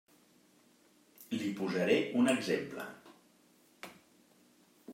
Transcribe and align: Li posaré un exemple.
Li 1.41 1.49
posaré 1.59 1.99
un 2.21 2.31
exemple. 2.33 2.87